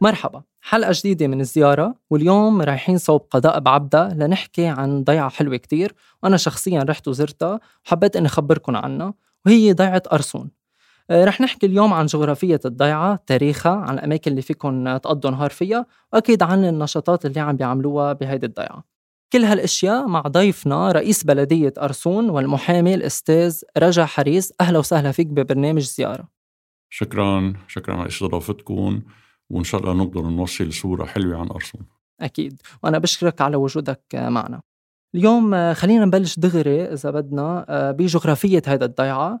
مرحبا. 0.00 0.42
حلقة 0.60 0.90
جديدة 0.94 1.26
من 1.26 1.40
الزيارة 1.40 1.94
واليوم 2.10 2.62
رايحين 2.62 2.98
صوب 2.98 3.20
قضاء 3.30 3.60
بعبدة 3.60 4.08
لنحكي 4.08 4.66
عن 4.66 5.04
ضيعة 5.04 5.28
حلوة 5.28 5.56
كتير 5.56 5.94
وأنا 6.22 6.36
شخصيا 6.36 6.82
رحت 6.82 7.08
وزرتها 7.08 7.60
وحبيت 7.86 8.16
أني 8.16 8.26
أخبركم 8.26 8.76
عنها 8.76 9.14
وهي 9.46 9.72
ضيعة 9.72 10.02
أرسون. 10.12 10.50
آه، 11.10 11.24
رح 11.24 11.40
نحكي 11.40 11.66
اليوم 11.66 11.92
عن 11.92 12.06
جغرافية 12.06 12.60
الضيعة 12.64 13.18
تاريخها 13.26 13.72
عن 13.72 13.94
الأماكن 13.94 14.30
اللي 14.30 14.42
فيكم 14.42 14.96
تقضوا 14.96 15.30
نهار 15.30 15.50
فيها 15.50 15.86
وأكيد 16.12 16.42
عن 16.42 16.64
النشاطات 16.64 17.26
اللي 17.26 17.40
عم 17.40 17.56
بيعملوها 17.56 18.12
بهيدي 18.12 18.46
الضيعة. 18.46 18.84
كل 19.32 19.44
هالأشياء 19.44 20.06
مع 20.06 20.20
ضيفنا 20.20 20.92
رئيس 20.92 21.24
بلدية 21.24 21.72
أرسون 21.78 22.30
والمحامي 22.30 22.94
الأستاذ 22.94 23.62
رجا 23.78 24.04
حريس 24.04 24.52
أهلا 24.60 24.78
وسهلا 24.78 25.12
فيك 25.12 25.26
ببرنامج 25.26 25.82
زيارة. 25.82 26.28
شكرا 26.90 27.54
شكرا 27.68 27.94
على 27.96 28.08
استضافتكم 28.08 29.02
وإن 29.50 29.64
شاء 29.64 29.80
الله 29.80 29.92
نقدر 29.92 30.22
نوصل 30.22 30.72
صورة 30.72 31.04
حلوة 31.04 31.40
عن 31.40 31.50
أرسون 31.50 31.82
أكيد. 32.20 32.62
وأنا 32.82 32.98
بشكرك 32.98 33.40
على 33.40 33.56
وجودك 33.56 34.02
معنا. 34.14 34.60
اليوم 35.14 35.74
خلينا 35.74 36.04
نبلش 36.04 36.38
دغري 36.38 36.84
إذا 36.84 37.10
بدنا 37.10 37.66
بجغرافية 37.98 38.62
هذا 38.66 38.84
الضيعة. 38.84 39.40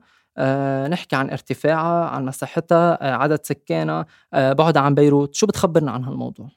نحكي 0.88 1.16
عن 1.16 1.30
ارتفاعها 1.30 2.08
عن 2.08 2.24
مساحتها 2.24 3.14
عدد 3.14 3.44
سكانها 3.44 4.06
بعدها 4.32 4.82
عن 4.82 4.94
بيروت. 4.94 5.34
شو 5.34 5.46
بتخبرنا 5.46 5.90
عن 5.90 6.04
هالموضوع؟ 6.04 6.50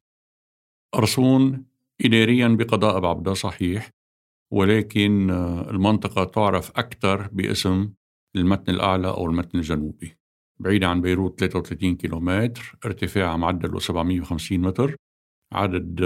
أرسون 0.94 1.64
إداريا 2.04 2.48
بقضاء 2.48 3.00
بعبدة 3.00 3.34
صحيح 3.34 3.90
ولكن 4.52 5.30
المنطقة 5.70 6.24
تعرف 6.24 6.70
أكثر 6.70 7.28
باسم 7.32 7.92
المتن 8.36 8.72
الأعلى 8.72 9.08
أو 9.08 9.26
المتن 9.26 9.58
الجنوبي. 9.58 10.16
بعيدة 10.62 10.88
عن 10.88 11.00
بيروت 11.00 11.40
33 11.40 11.96
كيلومتر 11.96 12.76
ارتفاعها 12.84 13.36
معدله 13.36 13.78
750 13.78 14.58
متر 14.58 14.96
عدد 15.52 16.00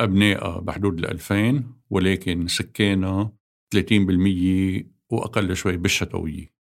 أبنائها 0.00 0.60
بحدود 0.60 0.98
ال 0.98 1.10
2000 1.10 1.64
ولكن 1.90 2.46
سكانها 2.46 3.32
30% 3.74 4.86
وأقل 5.10 5.56
شوي 5.56 5.76
بالشتوية. 5.76 6.56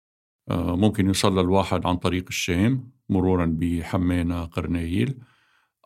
آه، 0.50 0.77
ممكن 0.77 1.06
يوصل 1.06 1.38
الواحد 1.38 1.86
عن 1.86 1.97
طريق 1.97 2.24
الشام 2.28 2.91
مرورا 3.08 3.47
بحمانة 3.47 4.44
قرنايل 4.44 5.19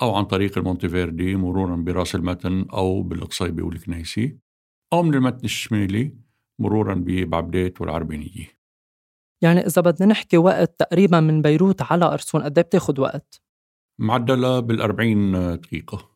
أو 0.02 0.14
عن 0.14 0.24
طريق 0.24 0.58
المونتيفيردي 0.58 1.36
مرورا 1.36 1.77
براس 1.77 2.14
المتن 2.14 2.66
أو 2.72 3.02
بالقصيبة 3.02 3.62
والكنيسي 3.62 4.39
أو 4.92 5.02
من 5.02 5.14
المتن 5.14 5.44
الشمالي 5.44 6.16
مرورا 6.58 6.94
ببعبدات 6.94 7.80
والعربينية. 7.80 8.63
يعني 9.44 9.60
إذا 9.60 9.82
بدنا 9.82 10.08
نحكي 10.08 10.36
وقت 10.36 10.80
تقريبا 10.80 11.20
من 11.20 11.42
بيروت 11.42 11.82
على 11.82 12.04
أرسون 12.04 12.42
قد 12.42 12.58
إيه 12.58 12.64
بتاخد 12.64 12.98
وقت؟ 12.98 13.42
معدلة 14.00 14.60
بالأربعين 14.60 15.32
دقيقة. 15.60 16.10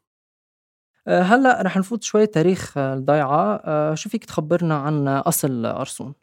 آه، 1.06 1.22
هلأ 1.22 1.62
رح 1.62 1.76
نفوت 1.76 2.02
شوي 2.02 2.26
تاريخ 2.26 2.78
الضيعة. 2.78 3.54
آه، 3.64 3.94
شو 3.94 4.10
فيك 4.10 4.24
تخبرنا 4.24 4.74
عن 4.74 5.08
أصل 5.08 5.66
أرسون؟ 5.66 6.14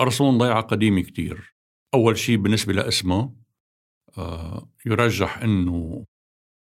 أرسون 0.00 0.38
ضيعة 0.38 0.60
قديمة 0.60 1.02
كتير. 1.02 1.56
أول 1.94 2.18
شيء 2.18 2.36
بالنسبة 2.36 2.72
لاسمها 2.72 3.32
آه، 4.18 4.68
يرجح 4.86 5.38
أنه 5.38 6.06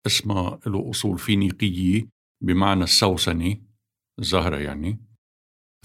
اسمها 0.07 0.61
له 0.67 0.91
أصول 0.91 1.19
فينيقية 1.19 2.09
بمعنى 2.41 2.85
السوسنة 2.85 3.57
الزهرة 4.19 4.57
يعني. 4.57 5.01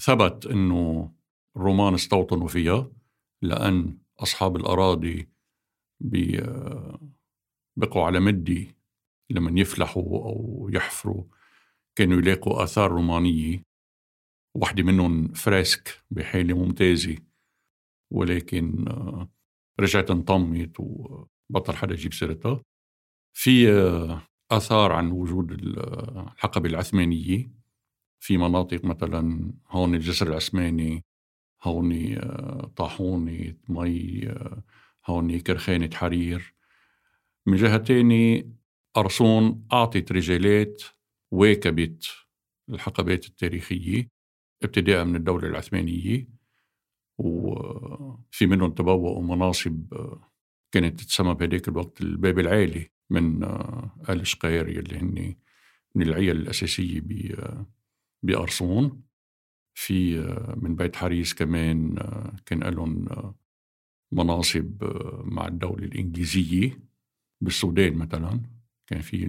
ثبت 0.01 0.45
أنه 0.45 1.11
الرومان 1.57 1.93
استوطنوا 1.93 2.47
فيها. 2.47 2.91
لأن 3.41 3.97
أصحاب 4.19 4.55
الأراضي 4.55 5.29
بقوا 7.77 8.03
على 8.05 8.19
مدي 8.19 8.75
لما 9.29 9.61
يفلحوا 9.61 10.03
أو 10.03 10.69
يحفروا. 10.73 11.23
كانوا 11.95 12.17
يلاقوا 12.17 12.63
آثار 12.63 12.91
رومانية. 12.91 13.63
واحدة 14.55 14.83
منهم 14.83 15.33
فريسك 15.33 16.03
بحالة 16.11 16.53
ممتازة. 16.53 17.17
ولكن 18.13 18.85
رجعت 19.79 20.11
انطمت 20.11 20.79
وبطل 20.79 21.75
حدا 21.75 21.93
يجيب 21.93 22.13
سيرتها. 22.13 22.61
في 23.33 23.67
آثار 24.51 24.91
عن 24.91 25.11
وجود 25.11 25.51
الحقبة 25.51 26.69
العثمانية. 26.69 27.51
في 28.23 28.37
مناطق 28.37 28.85
مثلا 28.85 29.53
هون 29.67 29.95
الجسر 29.95 30.27
العثماني. 30.27 31.03
هوني 31.63 32.19
آه، 32.19 32.71
طاحونة 32.75 33.53
مي 33.69 34.23
آه، 34.29 34.63
هوني 35.07 35.39
كرخانة 35.39 35.89
حرير. 35.93 36.53
من 37.47 37.57
جهة 37.57 37.77
تاني 37.77 38.53
أرسون 38.97 39.67
أعطت 39.73 40.11
رجالات 40.11 40.83
واكبت 41.31 42.05
الحقبات 42.69 43.25
التاريخية 43.27 44.09
ابتداء 44.63 45.05
من 45.05 45.15
الدولة 45.15 45.47
العثمانية. 45.49 46.27
وفي 47.17 48.47
منهم 48.47 48.71
تبوأوا 48.71 49.23
مناصب 49.23 49.93
آه، 49.93 50.31
كانت 50.71 50.99
تتسمى 50.99 51.33
بهداك 51.35 51.67
الوقت 51.67 52.01
الباب 52.01 52.39
العالي 52.39 52.91
من 53.09 53.43
آل 54.09 54.27
شقير 54.27 54.67
اللي 54.67 54.97
هن 54.99 55.35
من 55.95 56.03
العيال 56.07 56.37
الأساسية 56.37 57.01
بأرسون. 58.23 59.08
في 59.79 60.19
آه، 60.19 60.55
من 60.57 60.75
بيت 60.75 60.95
حريس 60.95 61.33
كمان 61.33 61.97
آه، 61.97 62.35
كان 62.45 62.59
لهم 62.59 63.07
آه، 63.09 63.35
مناصب 64.11 64.83
مع 65.23 65.47
الدولة 65.47 65.85
الإنجليزية 65.85 66.79
بالسودان 67.41 67.93
مثلا. 67.93 68.41
كان 68.87 69.01
في 69.01 69.25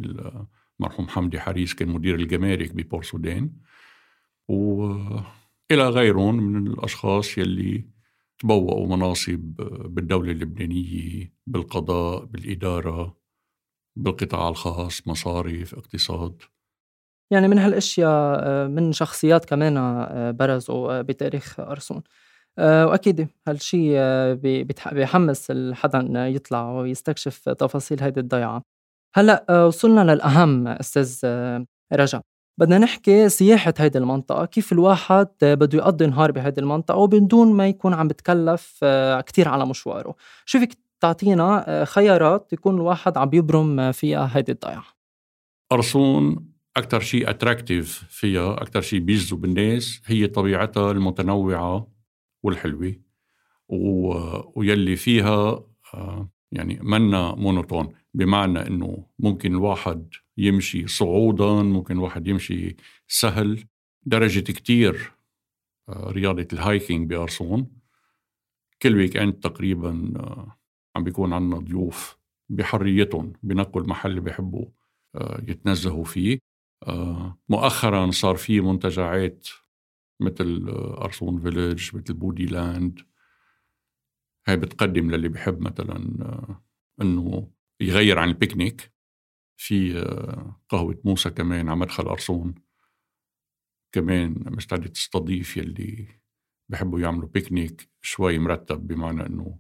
المرحوم 0.81 1.09
حمدي 1.09 1.41
حريس 1.41 1.75
كان 1.75 1.89
مدير 1.89 2.15
الجمارك 2.15 2.73
ببور 2.73 3.03
سودان. 3.03 3.51
وإلى 4.49 5.89
غيرهم 5.89 6.35
من 6.37 6.67
الأشخاص 6.67 7.39
يلي 7.39 7.85
تبوأوا 8.39 8.97
مناصب 8.97 9.55
بالدولة 9.95 10.33
اللبنانية 10.33 11.33
بالقضاء 11.47 12.25
بالإدارة 12.25 13.17
بالقطاع 13.97 14.49
الخاص 14.49 15.09
مصارف 15.09 15.75
اقتصاد. 15.75 16.43
يعني 17.31 17.49
من 17.49 17.59
هالأشياء 17.59 18.41
آه، 18.43 18.67
من 18.67 18.93
شخصيات 18.93 19.45
كمان 19.45 19.77
آه، 19.77 20.31
برزوا 20.31 20.99
آه، 20.99 21.03
بتاريخ 21.03 21.61
أرسون. 21.61 22.03
وأكيد 22.59 23.29
هالشيء 23.49 23.99
بيحمس 24.93 25.53
حدا 25.73 26.29
يطلع 26.29 26.71
ويستكشف 26.71 27.49
تفاصيل 27.49 28.03
هيدي 28.03 28.21
الضيعة. 28.21 28.63
هلأ 29.15 29.65
وصلنا 29.67 30.13
للأهم 30.13 30.69
أستاذ 30.69 31.21
رجا. 31.93 32.23
بدنا 32.61 32.79
نحكي 32.79 33.29
سياحة 33.29 33.75
هيدي 33.79 33.99
المنطقة 33.99 34.45
كيف 34.45 34.73
الواحد 34.73 35.29
بده 35.43 35.79
يقضي 35.79 36.07
نهار 36.07 36.33
بهيدي 36.33 36.61
المنطقة 36.61 36.97
وبدون 36.97 37.53
ما 37.53 37.69
يكون 37.69 37.95
عم 37.95 38.09
بتكلف 38.09 38.85
كتير 39.27 39.49
على 39.49 39.67
مشواره. 39.67 40.15
شو 40.45 40.59
فيك 40.59 40.79
تعطينا 41.01 41.85
خيارات 41.85 42.53
يكون 42.53 42.75
الواحد 42.75 43.19
عم 43.19 43.31
يبرم 43.33 43.93
فيها 43.93 44.31
هيدي 44.35 44.53
الضيعة. 44.53 44.85
أرسون 45.73 46.50
أكثر 46.77 47.01
شيء 47.01 47.31
attractive 47.31 48.05
فيها 48.09 48.63
أكثر 48.63 48.81
شيء 48.81 49.01
بيجذب 49.01 49.45
الناس 49.45 50.03
هي 50.07 50.27
طبيعتها 50.27 50.93
المتنوعة 50.93 51.89
والحلوة 52.43 52.95
و... 53.69 54.13
ويلي 54.61 54.97
فيها 54.97 55.65
آه، 55.95 56.31
يعني 56.53 56.79
منا 56.83 57.35
monotone 57.35 57.95
بمعنى 58.15 58.67
إنه 58.67 59.07
ممكن 59.19 59.53
الواحد 59.53 60.15
يمشي 60.37 60.87
صعودا 60.87 61.63
ممكن 61.63 61.95
الواحد 61.95 62.29
يمشي 62.29 62.77
سهل. 63.09 63.65
درجة 64.03 64.41
كتير 64.41 65.13
آه، 65.89 66.11
رياضة 66.11 66.49
ال 66.53 66.61
hiking 66.61 67.11
بأرسون. 67.11 67.71
كل 68.83 68.97
weekend 68.97 69.33
تقريبا 69.35 70.13
آه، 70.17 70.57
عم 70.97 71.05
بيكون 71.05 71.33
عندنا 71.33 71.59
ضيوف 71.61 72.19
بحريتهم 72.49 73.33
بنقوا 73.43 73.83
المحل 73.83 74.11
اللي 74.11 74.21
بيحبوا 74.21 74.67
يتنزهوا 75.49 76.05
فيه. 76.05 76.50
مؤخرا 77.49 78.11
صار 78.11 78.37
في 78.37 78.61
منتجعات 78.61 79.49
مثل 80.21 80.65
أرسون 81.03 81.41
فيليج 81.41 81.97
مثل 81.97 82.15
بودي 82.15 82.47
لاند. 82.47 83.01
هاي 84.49 84.57
بتقدم 84.57 85.11
للي 85.11 85.29
بحب 85.29 85.61
مثلا 85.61 85.97
آه، 86.23 86.65
إنه 87.03 87.51
يغير 87.81 88.19
عن 88.19 88.29
البيكنيك. 88.29 88.93
في 89.57 89.99
آه، 89.99 90.61
قهوة 90.69 91.01
موسى 91.05 91.31
كمان 91.31 91.69
على 91.69 91.79
مدخل 91.79 92.07
أرسون. 92.07 92.55
كمان 93.93 94.35
مستعدة 94.47 94.89
تستضيف 94.89 95.57
يلي 95.57 96.09
بحبوا 96.69 97.01
يعملوا 97.01 97.29
بيكنيك. 97.29 97.91
شوي 98.03 98.39
مرتب 98.39 98.87
بمعنى 98.87 99.27
إنه 99.27 99.59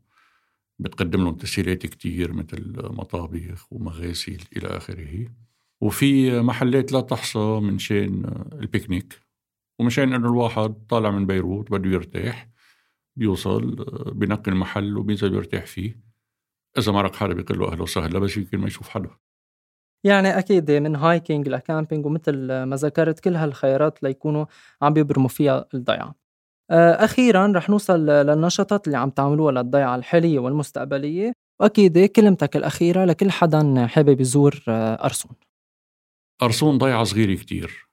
بتقدم 0.78 1.25
لهم 1.25 1.37
تسهيلات 1.37 1.87
كتير 1.87 2.32
مثل 2.32 2.72
مطابخ 2.76 3.72
ومغاسل 3.72 4.43
إلى 4.56 4.67
آخره. 4.69 5.28
وفي 5.81 6.41
محلات 6.41 6.93
لا 6.93 7.00
تحصى 7.00 7.61
من 7.62 7.79
شان 7.79 8.44
البيكنيك 8.53 9.21
ومشان 9.81 10.12
إنه 10.12 10.29
الواحد 10.29 10.75
طالع 10.88 11.11
من 11.11 11.27
بيروت 11.27 11.71
بده 11.71 11.91
يرتاح 11.91 12.49
بيوصل 13.17 13.75
بنقي 14.15 14.50
المحل 14.50 14.97
وبينزل 14.97 15.35
يرتاح 15.35 15.67
فيه. 15.67 16.00
إذا 16.79 16.93
مرق 16.93 17.15
حدا 17.17 17.35
بيقول 17.35 17.59
له 17.59 17.73
أهلا 17.73 17.82
وسهلا 17.82 18.19
بس 18.19 18.37
يمكن 18.37 18.59
ما 18.59 18.67
يشوف 18.67 18.88
حدا. 18.88 19.11
يعني 20.05 20.38
أكيد 20.38 20.71
من 20.71 20.97
hiking 20.96 21.49
ل 21.49 21.56
camping 21.56 22.06
ومثل 22.06 22.62
ما 22.62 22.77
ذكرت 22.77 23.21
كل 23.21 23.37
هالخيارات 23.37 24.03
ليكونوا 24.03 24.47
عم 24.82 24.93
بيبرموا 24.93 25.29
فيها 25.29 25.67
الضيعة 25.75 26.15
آه، 26.71 27.05
أخيرا 27.05 27.53
رح 27.56 27.71
نوصل 27.71 28.06
للنشاطات 28.06 28.87
اللي 28.87 28.99
عم 28.99 29.11
تعملوها 29.11 29.53
للضيعة 29.53 29.97
الحالية 29.97 30.38
والمستقبلية 30.38 31.32
وأكيد 31.61 32.05
كلمتك 32.05 32.56
الأخيرة 32.56 33.05
لكل 33.05 33.31
حدا 33.31 33.87
حابب 33.87 34.21
يزور 34.21 34.65
آه، 34.69 35.06
أرسون 36.42 36.78
ضيعة 36.78 37.04
صغيرة 37.04 37.34
كتير 37.34 37.88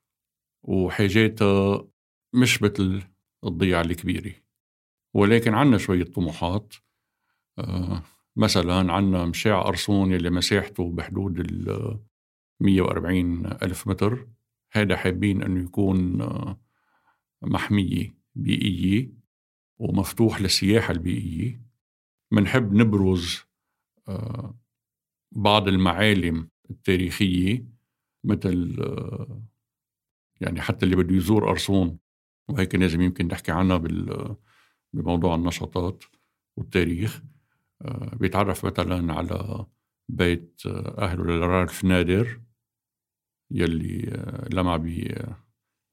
وحاجاتها 0.63 1.88
مش 2.33 2.61
مثل 2.61 3.03
الضيعة 3.44 3.81
الكبيرة. 3.81 4.33
ولكن 5.13 5.53
عنا 5.53 5.77
شوية 5.77 6.03
طموحات. 6.03 6.75
آه، 7.57 8.03
مثلا 8.35 8.94
عنا 8.94 9.25
مشاع 9.25 9.61
أرسون 9.67 10.11
يلي 10.11 10.29
مساحته 10.29 10.91
بحدود 10.91 11.39
ال 11.39 11.99
140 12.59 13.45
ألف 13.45 13.88
متر. 13.88 14.27
هذا 14.71 14.95
حابين 14.97 15.43
أنه 15.43 15.63
يكون 15.63 16.17
محمية 17.41 18.17
بيئية 18.35 19.11
ومفتوح 19.79 20.41
للسياحة 20.41 20.91
البيئية. 20.91 21.61
منحب 22.31 22.73
نبرز 22.73 23.41
آه، 24.07 24.57
بعض 25.31 25.67
المعالم 25.67 26.50
التاريخية. 26.69 27.76
مثل 28.23 28.77
آه، 28.81 29.41
يعني 30.41 30.61
حتى 30.61 30.85
اللي 30.85 30.95
بده 30.95 31.15
يزور 31.15 31.49
أرسون 31.49 31.99
وهيك 32.49 32.75
لازم 32.75 33.01
يمكن 33.01 33.27
نحكي 33.27 33.51
عنها 33.51 33.83
بموضوع 34.93 35.35
النشاطات 35.35 36.03
والتاريخ. 36.57 37.21
آه، 37.81 38.15
بيتعرف 38.15 38.65
مثلا 38.65 39.13
على 39.13 39.65
بيت 40.09 40.61
أهله 40.97 41.23
لرالف 41.23 41.83
نادر 41.85 42.41
يلي 43.51 44.01
لمع 44.53 44.77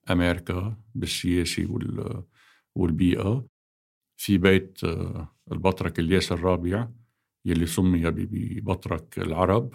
بأمريكا 0.08 0.76
بالسياسي 0.94 1.68
والبيئة. 2.74 3.46
في 4.16 4.38
بيت 4.38 4.78
البطرك 5.52 5.98
الياس 5.98 6.32
الرابع 6.32 6.88
يلي 7.44 7.66
سمي 7.66 8.10
ببطرك 8.10 9.18
العرب. 9.18 9.72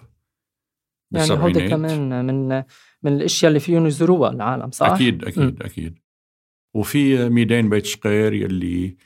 يعني 1.11 1.31
هودي 1.31 1.69
كمان 1.69 2.25
من 2.25 2.63
من 3.03 3.13
الأشياء 3.13 3.49
اللي 3.49 3.59
فيهم 3.59 3.85
يزوروها 3.85 4.31
العالم 4.31 4.71
صح؟ 4.71 4.87
أكيد 4.87 5.25
أكيد 5.25 5.61
م. 5.61 5.65
أكيد. 5.65 5.99
وفي 6.75 7.29
ميدان 7.29 7.69
بيت 7.69 7.85
شقير 7.85 8.33
يلي 8.33 8.97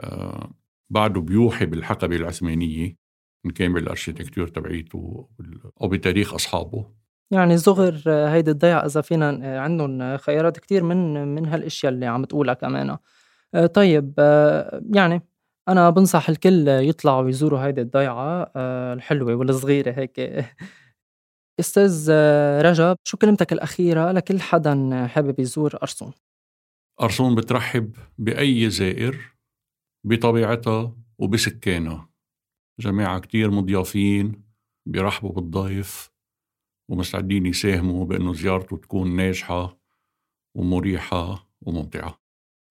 آه 0.00 0.50
بعده 0.90 1.20
بيوحي 1.20 1.66
بالحقبة 1.66 2.16
العثمانية 2.16 2.96
ان 3.46 3.50
كان 3.50 3.72
بالاركتكتور 3.72 4.48
تبعيته 4.48 5.28
أو 5.82 5.88
بتاريخ 5.88 6.34
أصحابه. 6.34 6.98
يعني 7.30 7.58
صغر 7.58 8.02
هيدي 8.06 8.50
الضيعة 8.50 8.86
إذا 8.86 9.00
فينا 9.00 9.60
عندهم 9.60 10.16
خيارات 10.16 10.58
كتير 10.58 10.84
من 10.84 11.28
من 11.34 11.46
هالأشياء 11.46 11.92
اللي 11.92 12.06
عم 12.06 12.24
تقولها 12.24 12.54
كمان. 12.54 12.96
آه، 13.54 13.66
طيب 13.66 14.14
آه، 14.18 14.82
يعني 14.94 15.22
أنا 15.68 15.90
بنصح 15.90 16.28
الكل 16.28 16.68
يطلعوا 16.68 17.22
ويزوروا 17.22 17.60
هيدي 17.60 17.80
الضيعة 17.80 18.52
آه، 18.56 18.94
الحلوة 18.94 19.34
والصغيرة 19.34 19.90
هيك. 19.90 20.20
أستاذ 21.60 22.10
رجب 22.60 22.96
شو 23.04 23.16
كلمتك 23.16 23.52
الأخيرة 23.52 24.12
لكل 24.12 24.40
حدا 24.40 25.06
حابب 25.06 25.40
يزور 25.40 25.78
أرسون؟ 25.82 26.12
أرسون 27.00 27.34
بترحب 27.34 27.96
بأي 28.18 28.70
زائر 28.70 29.36
بطبيعتها 30.06 30.96
وبسكانها 31.18 32.08
جماعة 32.80 33.20
كتير 33.20 33.50
مضيافين 33.50 34.42
بيرحبوا 34.88 35.32
بالضيف 35.32 36.10
ومستعدين 36.90 37.46
يساهموا 37.46 38.04
بأنه 38.04 38.34
زيارته 38.34 38.76
تكون 38.76 39.16
ناجحة 39.16 39.78
ومريحة 40.56 41.48
وممتعة 41.62 42.20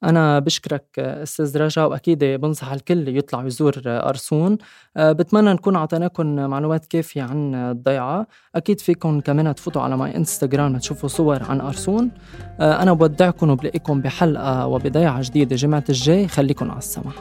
أنا 0.04 0.40
بشكرك 0.40 1.00
أستاذ 1.00 1.58
رجا 1.58 1.84
وأكيد 1.84 2.24
بنصح 2.24 2.72
الكل 2.72 3.18
يطلع 3.18 3.46
يزور 3.46 3.74
أرسون. 3.86 4.58
بتمنى 4.98 5.54
نكون 5.54 5.76
أعطيناكم 5.76 6.36
معلومات 6.36 6.86
كافية 6.86 7.22
عن 7.22 7.56
الضيعة. 7.56 8.28
أكيد 8.56 8.80
فيكم 8.80 9.20
كمان 9.20 9.56
تفوتوا 9.56 9.82
على 9.82 9.98
ماي 9.98 10.18
إنستغرام 10.18 10.78
تشوفوا 10.78 11.10
صور 11.10 11.44
عن 11.44 11.62
أرسون. 11.62 12.12
أنا 12.60 12.94
بودعكم 12.94 13.50
وبلاقيكم 13.50 14.02
بحلقة 14.02 14.68
وبضيعة 14.68 15.22
جديدة 15.22 15.56
جمعة 15.56 15.84
الجاي. 15.90 16.28
خليكم 16.28 16.72
على 16.72 16.78
السمح 16.78 17.14